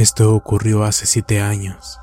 [0.00, 2.00] Esto ocurrió hace siete años,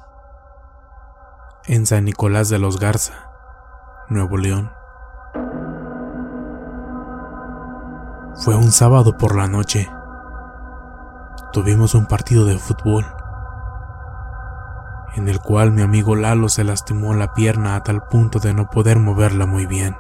[1.66, 3.32] en San Nicolás de los Garza,
[4.08, 4.72] Nuevo León.
[8.36, 9.90] Fue un sábado por la noche.
[11.52, 13.04] Tuvimos un partido de fútbol,
[15.16, 18.70] en el cual mi amigo Lalo se lastimó la pierna a tal punto de no
[18.70, 19.98] poder moverla muy bien.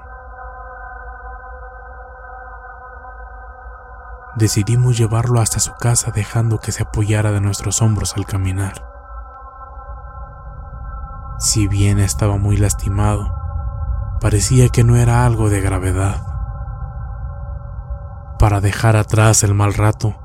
[4.37, 8.85] Decidimos llevarlo hasta su casa dejando que se apoyara de nuestros hombros al caminar.
[11.39, 13.33] Si bien estaba muy lastimado,
[14.21, 16.23] parecía que no era algo de gravedad.
[18.39, 20.15] Para dejar atrás el mal rato,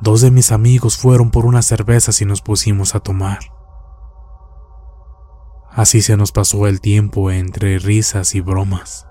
[0.00, 3.38] dos de mis amigos fueron por unas cervezas y nos pusimos a tomar.
[5.70, 9.06] Así se nos pasó el tiempo entre risas y bromas.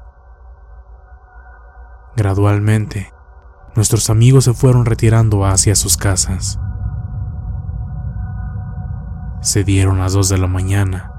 [2.15, 3.14] Gradualmente,
[3.75, 6.59] nuestros amigos se fueron retirando hacia sus casas.
[9.41, 11.11] Se dieron las dos de la mañana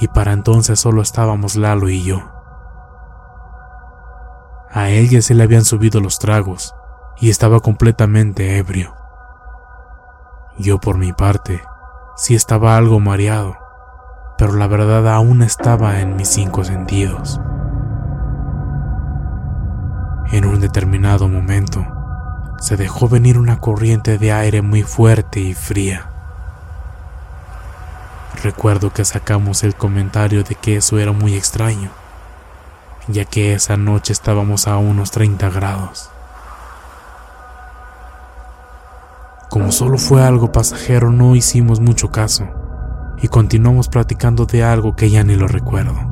[0.00, 2.22] y para entonces solo estábamos Lalo y yo.
[4.70, 6.74] A él ya se le habían subido los tragos
[7.20, 8.96] y estaba completamente ebrio.
[10.58, 11.62] Yo por mi parte
[12.16, 13.56] sí estaba algo mareado,
[14.38, 17.38] pero la verdad aún estaba en mis cinco sentidos.
[20.32, 21.86] En un determinado momento,
[22.58, 26.08] se dejó venir una corriente de aire muy fuerte y fría.
[28.42, 31.90] Recuerdo que sacamos el comentario de que eso era muy extraño,
[33.08, 36.08] ya que esa noche estábamos a unos 30 grados.
[39.50, 42.48] Como solo fue algo pasajero, no hicimos mucho caso
[43.20, 46.11] y continuamos platicando de algo que ya ni lo recuerdo.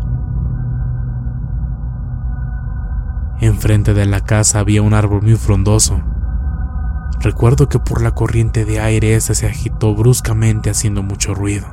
[3.42, 5.98] Enfrente de la casa había un árbol muy frondoso.
[7.20, 11.66] Recuerdo que por la corriente de aire ese se agitó bruscamente haciendo mucho ruido.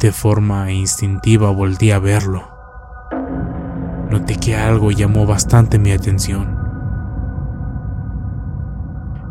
[0.00, 2.48] De forma instintiva volví a verlo.
[4.08, 6.56] Noté que algo llamó bastante mi atención,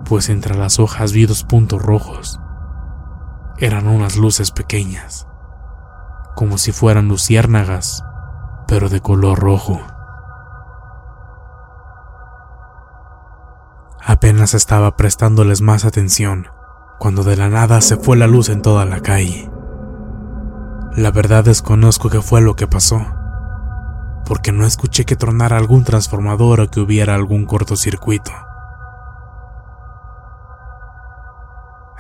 [0.05, 2.39] pues entre las hojas vi dos puntos rojos.
[3.57, 5.27] Eran unas luces pequeñas,
[6.35, 8.03] como si fueran luciérnagas
[8.73, 9.79] pero de color rojo.
[14.03, 16.47] Apenas estaba prestándoles más atención
[16.97, 19.47] cuando de la nada se fue la luz en toda la calle.
[20.95, 23.05] La verdad desconozco qué fue lo que pasó,
[24.25, 28.31] porque no escuché que tronara algún transformador o que hubiera algún cortocircuito.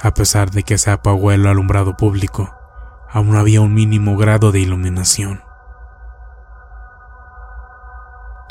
[0.01, 2.55] A pesar de que se apagó el alumbrado público,
[3.11, 5.52] aún había un mínimo grado de iluminación.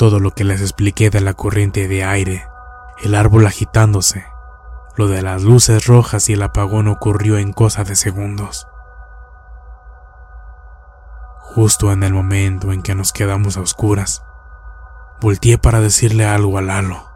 [0.02, 2.48] Todo lo que les expliqué de la corriente de aire,
[3.04, 4.24] el árbol agitándose,
[4.96, 8.66] lo de las luces rojas y el apagón ocurrió en cosa de segundos.
[11.38, 14.24] Justo en el momento en que nos quedamos a oscuras,
[15.20, 17.08] Volteé para decirle algo a Lalo,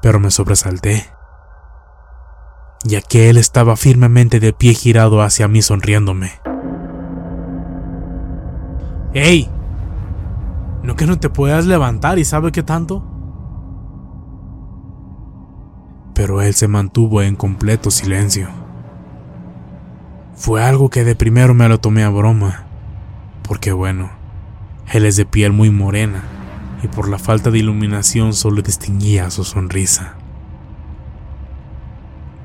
[0.00, 1.12] pero me sobresalté,
[2.84, 6.40] ya que él estaba firmemente de pie girado hacia mí sonriéndome.
[9.14, 9.57] ¡Ey!
[10.82, 13.04] ¿No que no te puedas levantar y sabe qué tanto?
[16.14, 18.48] Pero él se mantuvo en completo silencio.
[20.34, 22.64] Fue algo que de primero me lo tomé a broma,
[23.42, 24.10] porque bueno,
[24.92, 26.22] él es de piel muy morena
[26.82, 30.14] y por la falta de iluminación solo distinguía su sonrisa.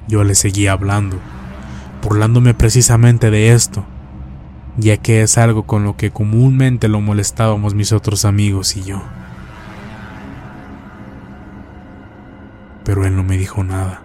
[0.07, 1.17] Yo le seguía hablando,
[2.01, 3.85] burlándome precisamente de esto,
[4.77, 9.01] ya que es algo con lo que comúnmente lo molestábamos mis otros amigos y yo.
[12.83, 14.01] Pero él no me dijo nada.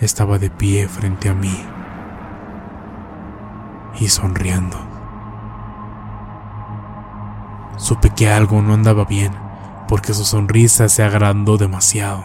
[0.00, 1.56] Estaba de pie frente a mí
[3.98, 4.78] y sonriendo.
[7.76, 9.32] Supe que algo no andaba bien,
[9.88, 12.24] porque su sonrisa se agrandó demasiado,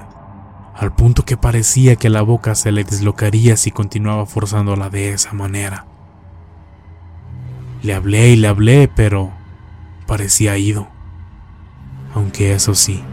[0.76, 5.34] al punto que parecía que la boca se le deslocaría si continuaba forzándola de esa
[5.34, 5.86] manera.
[7.86, 9.32] Le hablé y le hablé, pero
[10.08, 10.88] parecía ido.
[12.16, 13.04] Aunque eso sí,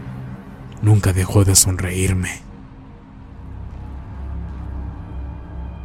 [0.81, 2.41] nunca dejó de sonreírme.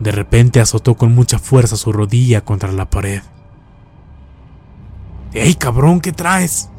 [0.00, 3.20] De repente azotó con mucha fuerza su rodilla contra la pared.
[5.35, 6.70] ¡Ey, cabrón, qué traes!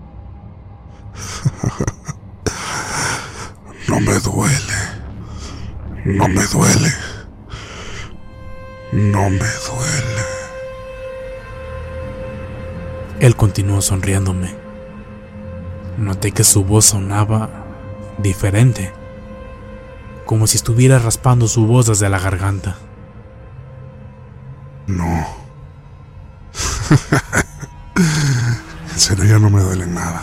[3.88, 4.74] no me duele.
[6.06, 6.90] No me duele.
[8.94, 10.09] No me duele.
[13.20, 14.56] Él continuó sonriéndome.
[15.98, 17.50] Noté que su voz sonaba
[18.18, 18.94] diferente,
[20.26, 22.78] como si estuviera raspando su voz desde la garganta.
[24.88, 25.28] No.
[28.92, 30.22] en serio ya no me duele nada.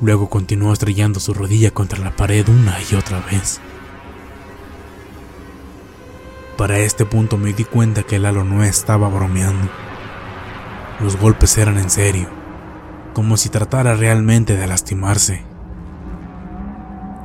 [0.00, 3.60] Luego continuó estrellando su rodilla contra la pared una y otra vez.
[6.58, 9.83] Para este punto me di cuenta que Lalo no estaba bromeando.
[11.00, 12.28] Los golpes eran en serio,
[13.14, 15.44] como si tratara realmente de lastimarse.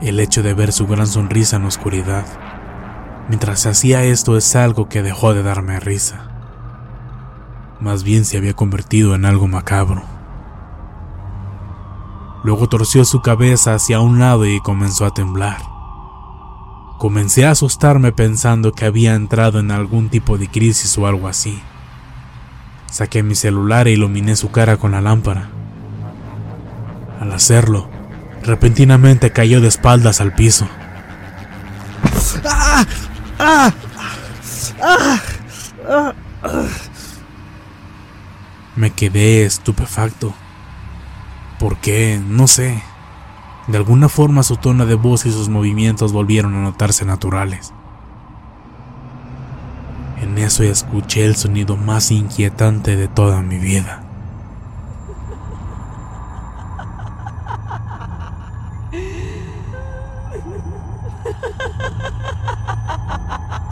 [0.01, 2.25] El hecho de ver su gran sonrisa en oscuridad,
[3.27, 6.30] mientras hacía esto es algo que dejó de darme risa.
[7.80, 10.01] Más bien se había convertido en algo macabro.
[12.44, 15.62] Luego torció su cabeza hacia un lado y comenzó a temblar.
[16.98, 21.62] Comencé a asustarme pensando que había entrado en algún tipo de crisis o algo así.
[22.91, 25.50] Saqué mi celular e iluminé su cara con la lámpara.
[27.19, 27.89] Al hacerlo,
[28.44, 30.68] repentinamente cayó de espaldas al piso.
[38.75, 40.33] Me quedé estupefacto.
[41.59, 42.21] ¿Por qué?
[42.25, 42.81] No sé.
[43.68, 47.74] De alguna forma su tono de voz y sus movimientos volvieron a notarse naturales.
[50.21, 54.04] En eso escuché el sonido más inquietante de toda mi vida.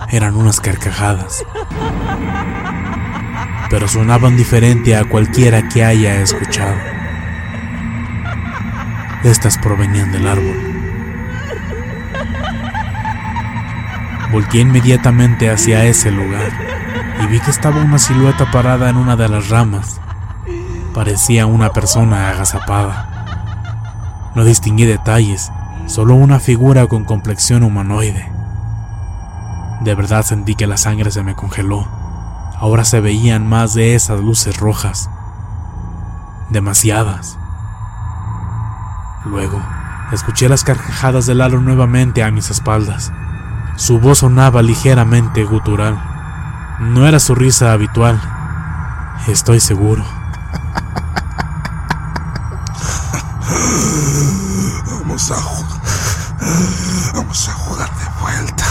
[0.09, 1.43] Eran unas carcajadas,
[3.69, 6.77] pero sonaban diferente a cualquiera que haya escuchado.
[9.23, 10.76] Estas provenían del árbol.
[14.31, 16.51] Volteé inmediatamente hacia ese lugar
[17.23, 20.01] y vi que estaba una silueta parada en una de las ramas.
[20.93, 24.31] Parecía una persona agazapada.
[24.35, 25.51] No distinguí detalles,
[25.85, 28.29] solo una figura con complexión humanoide.
[29.81, 31.87] De verdad sentí que la sangre se me congeló.
[32.59, 35.09] Ahora se veían más de esas luces rojas.
[36.49, 37.37] Demasiadas.
[39.23, 39.61] Luego,
[40.11, 43.13] escuché las carcajadas del halo nuevamente a mis espaldas.
[43.77, 46.01] Su voz sonaba ligeramente gutural.
[46.79, 48.19] No era su risa habitual.
[49.27, 50.03] Estoy seguro.
[54.89, 55.81] Vamos a jugar.
[57.13, 58.63] Vamos a jugar de vuelta.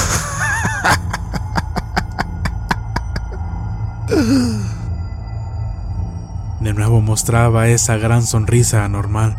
[6.60, 9.36] De nuevo mostraba esa gran sonrisa anormal,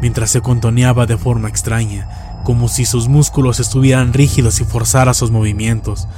[0.00, 2.08] mientras se contoneaba de forma extraña,
[2.48, 6.08] como si sus músculos estuvieran rígidos y forzara sus movimientos.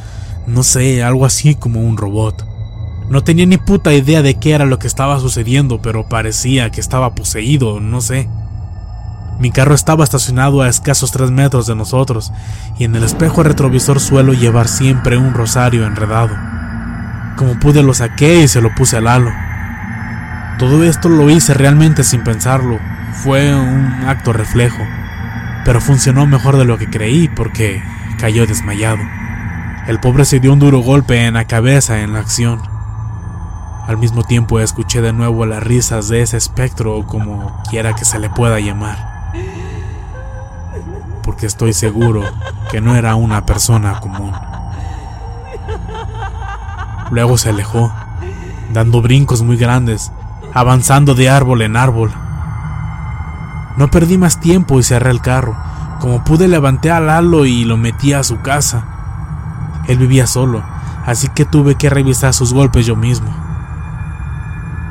[0.46, 2.46] No sé, algo así como un robot.
[3.08, 6.80] No tenía ni puta idea de qué era lo que estaba sucediendo, pero parecía que
[6.80, 8.28] estaba poseído, no sé.
[9.40, 12.32] Mi carro estaba estacionado a escasos tres metros de nosotros,
[12.78, 16.36] y en el espejo retrovisor suelo llevar siempre un rosario enredado.
[17.36, 19.32] Como pude lo saqué y se lo puse al halo.
[20.60, 22.78] Todo esto lo hice realmente sin pensarlo.
[23.14, 24.99] Fue un acto reflejo.
[25.64, 27.82] Pero funcionó mejor de lo que creí porque
[28.18, 29.02] cayó desmayado.
[29.86, 32.60] El pobre se dio un duro golpe en la cabeza en la acción.
[33.86, 38.04] Al mismo tiempo escuché de nuevo las risas de ese espectro o como quiera que
[38.04, 39.32] se le pueda llamar.
[41.22, 42.22] Porque estoy seguro
[42.70, 44.32] que no era una persona común.
[47.10, 47.92] Luego se alejó,
[48.72, 50.12] dando brincos muy grandes,
[50.54, 52.12] avanzando de árbol en árbol.
[53.80, 55.56] No perdí más tiempo y cerré el carro.
[56.00, 58.84] Como pude levanté a Lalo y lo metí a su casa.
[59.88, 60.62] Él vivía solo,
[61.06, 63.34] así que tuve que revisar sus golpes yo mismo.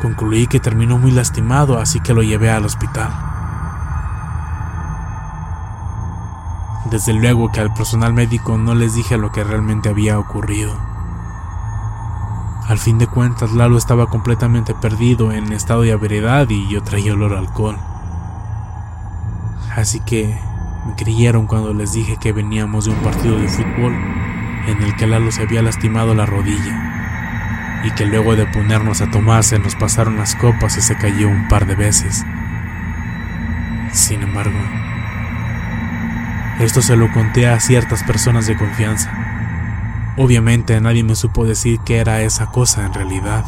[0.02, 3.12] Concluí que terminó muy lastimado, así que lo llevé al hospital.
[6.90, 10.74] Desde luego que al personal médico no les dije lo que realmente había ocurrido.
[12.68, 17.14] Al fin de cuentas, Lalo estaba completamente perdido en estado de averidad y yo traía
[17.14, 17.78] olor a alcohol.
[19.80, 20.38] Así que
[20.86, 23.94] me creyeron cuando les dije que veníamos de un partido de fútbol
[24.68, 29.10] en el que Lalo se había lastimado la rodilla y que luego de ponernos a
[29.10, 32.26] tomar se nos pasaron las copas y se cayó un par de veces.
[33.94, 34.60] Sin embargo,
[36.60, 39.14] esto se lo conté a ciertas personas de confianza.
[40.18, 43.46] Obviamente nadie me supo decir qué era esa cosa en realidad,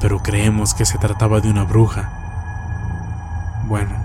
[0.00, 2.10] pero creemos que se trataba de una bruja.
[3.66, 4.03] Bueno,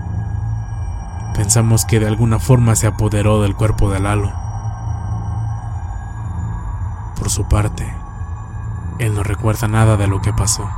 [1.39, 4.34] pensamos que de alguna forma se apoderó del cuerpo de Lalo.
[7.17, 7.96] Por su parte,
[9.00, 10.69] él no recuerda nada de lo que pasó.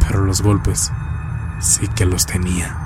[0.00, 0.92] Pero los golpes
[1.58, 2.85] sí que los tenía.